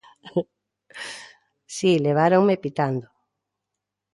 [1.75, 3.07] Si, leváronme pitando.